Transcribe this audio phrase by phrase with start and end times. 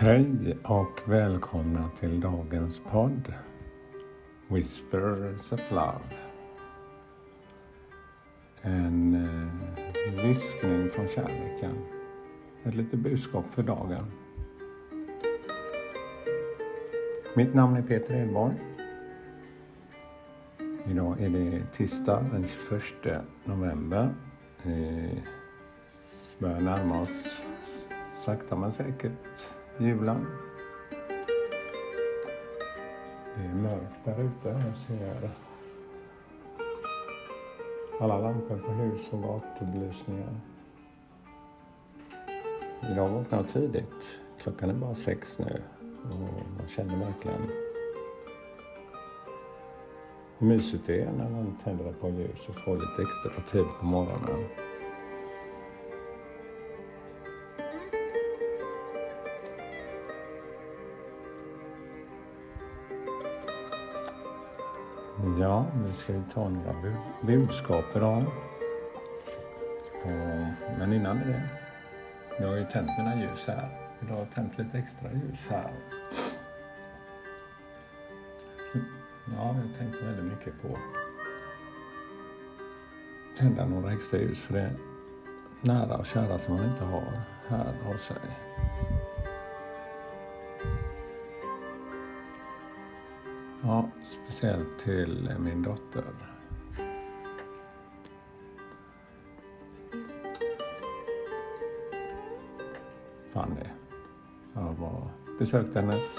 [0.00, 3.34] Hej och välkomna till dagens podd
[4.48, 6.00] Whispers of Love.
[8.62, 11.78] En eh, viskning från kärleken.
[12.64, 14.04] Ett litet budskap för dagen.
[17.34, 18.54] Mitt namn är Peter Edborg.
[20.90, 22.46] Idag är det tisdag den
[23.02, 24.14] 21 november.
[24.62, 25.22] Vi
[26.38, 27.42] börjar närma oss
[28.24, 30.26] sakta men säkert julen.
[33.36, 34.48] Det är mörkt där ute.
[34.48, 35.30] Jag ser
[38.00, 40.40] alla lampor på hus och gatubelysningar.
[42.96, 44.18] Jag vaknade jag tidigt.
[44.42, 45.62] Klockan är bara sex nu
[46.02, 46.18] och
[46.58, 47.42] man känner verkligen
[50.38, 53.86] hur mysigt det är när man tänder på ljus och får lite extra tid på
[53.86, 54.48] morgonen.
[65.24, 66.74] Ja, nu ska vi ta några
[67.22, 68.24] budskap idag.
[70.04, 71.42] Eh, men innan det,
[72.40, 73.68] jag har ju tänt mina ljus här.
[74.02, 75.72] Idag har jag tänt lite extra ljus här.
[78.74, 78.80] Ja,
[79.36, 80.82] jag har tänkt väldigt mycket på att
[83.38, 84.76] tända några extra ljus för det är
[85.60, 88.16] nära och kära som man inte har här hos sig.
[93.62, 96.04] Ja, speciellt till min dotter.
[103.32, 103.64] Fanny.
[104.54, 106.18] Jag var, besökte hennes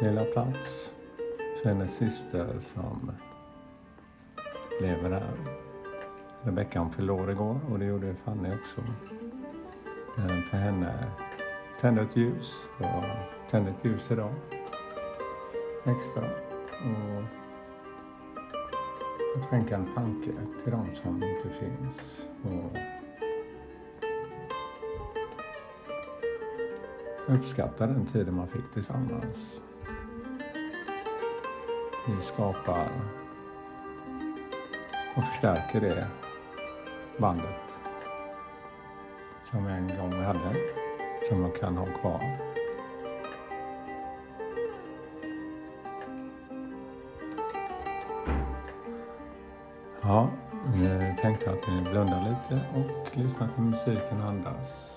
[0.00, 0.94] lilla plats
[1.62, 3.12] för hennes syster som
[4.80, 5.34] lever där.
[6.42, 8.80] Rebecka fyllde år igår och det gjorde Fanny också.
[10.50, 11.06] För henne
[11.80, 13.04] tände ett ljus och
[13.50, 14.32] tände ett ljus idag
[15.88, 16.24] extra.
[16.84, 17.22] Och
[19.36, 20.30] att skänka en tanke
[20.64, 21.96] till de som inte finns.
[22.42, 22.78] Och
[27.34, 29.60] uppskatta den tiden man fick tillsammans.
[32.06, 32.88] Vi skapar
[35.16, 36.06] och förstärker det
[37.18, 37.54] bandet
[39.50, 40.56] som en gång vi hade,
[41.28, 42.47] som man kan ha kvar.
[51.22, 54.94] Tänkte att ni blundar lite och lyssnar till musiken andas.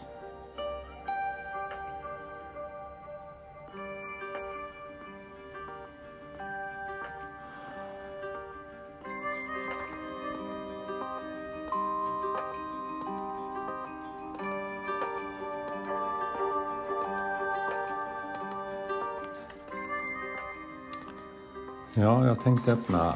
[21.94, 23.16] Ja, jag tänkte öppna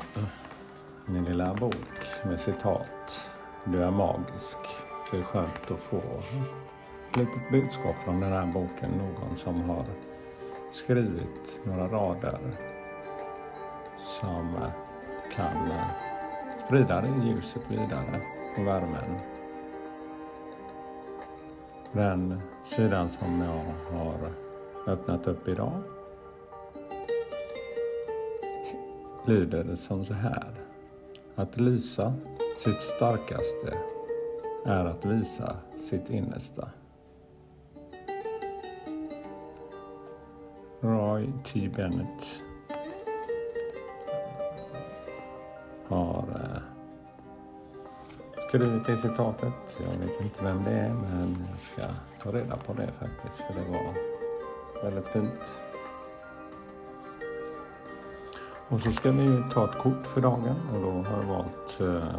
[1.05, 3.29] min lilla bok med citat.
[3.63, 4.57] Du är magisk.
[5.11, 8.91] Det är skönt att få ett litet budskap från den här boken.
[8.91, 9.85] Någon som har
[10.73, 12.39] skrivit några rader
[13.97, 14.57] som
[15.35, 15.71] kan
[16.65, 18.21] sprida det ljuset vidare
[18.57, 19.19] och värmen.
[21.91, 24.31] Den sidan som jag har
[24.87, 25.81] öppnat upp idag
[29.25, 30.64] lyder som så här.
[31.35, 32.13] Att lysa
[32.59, 33.77] sitt starkaste
[34.65, 35.55] är att visa
[35.89, 36.69] sitt innersta.
[40.81, 41.69] Roy T.
[41.75, 42.41] Bennett
[45.87, 46.61] har eh,
[48.47, 49.77] skrivit det citatet.
[49.79, 53.53] Jag vet inte vem det är men jag ska ta reda på det faktiskt för
[53.53, 53.93] det var
[54.83, 55.64] väldigt fint.
[58.69, 62.15] Och så ska vi ta ett kort för dagen och då har jag valt eh,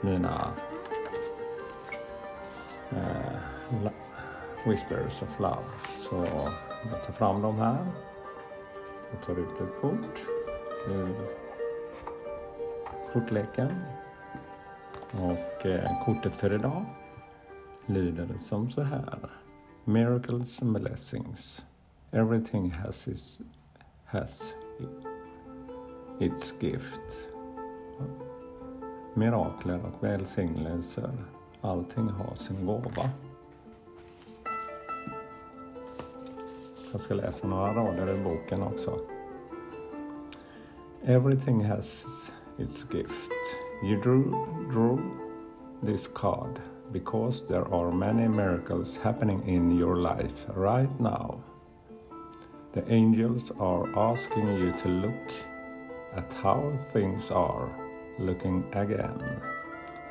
[0.00, 0.52] mina
[2.90, 3.78] eh,
[4.66, 5.64] Whispers of Love.
[6.10, 6.16] Så
[6.90, 7.86] jag tar fram dem här
[9.12, 10.22] och tar ut ett kort
[10.88, 11.14] ur
[13.12, 13.70] kortleken.
[15.12, 16.84] Och eh, kortet för idag
[17.86, 19.30] lyder som så här.
[19.84, 21.62] Miracles and blessings.
[22.10, 23.40] Everything has its,
[24.04, 24.52] has
[26.18, 27.28] its gift.
[29.14, 31.10] Mirakler och välsignelser.
[31.60, 33.10] Allting har sin gåva.
[36.92, 38.98] Jag ska läsa några rader ur boken också.
[41.04, 42.04] Everything has
[42.58, 43.30] its gift.
[43.84, 44.24] You drew,
[44.72, 44.98] drew
[45.82, 46.60] this card
[46.92, 51.42] because there are many miracles happening in your life right now.
[52.76, 55.32] The angels are asking you to look
[56.14, 57.70] at how things are
[58.18, 59.18] looking again.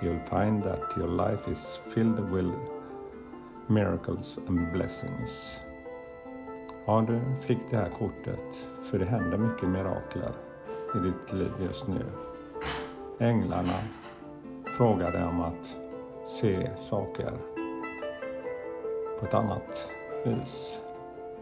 [0.01, 1.59] You'll find that your life is
[1.93, 2.51] filled with
[3.67, 5.59] miracles and blessings.
[6.87, 10.31] Ja, du fick det här kortet för det händer mycket mirakler
[10.95, 12.05] i ditt liv just nu.
[13.19, 13.79] Änglarna
[14.77, 15.75] frågar dig om att
[16.27, 17.33] se saker
[19.19, 19.89] på ett annat
[20.23, 20.77] vis.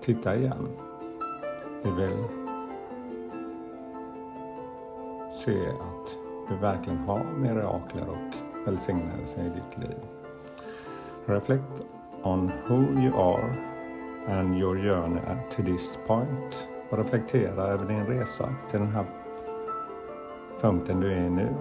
[0.02, 0.68] Titta igen.
[1.84, 2.24] Vi vill
[5.34, 6.18] se att
[6.50, 8.36] du verkligen har mirakler och
[8.66, 9.98] välsignelser i ditt liv.
[11.26, 11.86] Reflect
[12.24, 13.56] on who you are
[14.28, 15.22] and your journey
[15.56, 19.06] to this point och reflektera över din resa till den här
[20.62, 21.56] punkten du är i nu.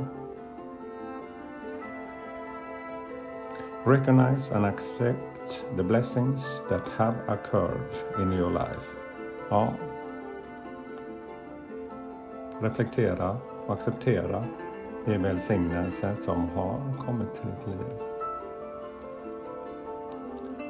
[3.84, 8.86] Recognize and accept the blessings that have occurred in your life.
[9.50, 9.72] Ja.
[12.62, 13.36] Reflektera
[13.66, 14.44] och acceptera
[15.04, 17.96] de välsignelser som har kommit till ditt liv.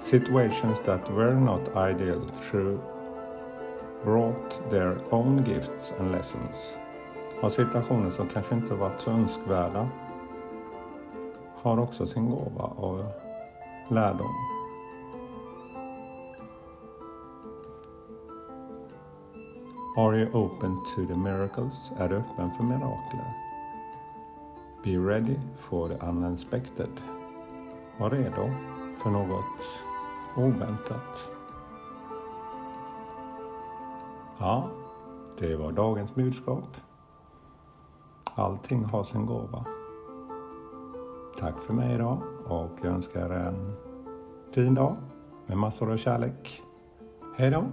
[0.02, 2.78] Situations that were not ideal through
[4.04, 6.76] brought their own gifts and lessons.
[7.42, 9.88] Och situationer som kanske inte varit så önskvärda
[11.54, 13.04] har också sin gåva och
[13.88, 14.51] lärdom.
[19.94, 21.92] Are you open to the miracles?
[21.98, 23.34] Är du öppen för mirakler?
[24.84, 26.90] Be ready for the unexpected.
[27.98, 28.50] Var redo
[29.02, 29.44] för något
[30.36, 31.30] oväntat.
[34.38, 34.68] Ja,
[35.38, 36.76] det var dagens budskap.
[38.34, 39.64] Allting har sin gåva.
[41.38, 43.76] Tack för mig idag och jag önskar en
[44.52, 44.96] fin dag
[45.46, 46.62] med massor av kärlek.
[47.36, 47.64] Hej då!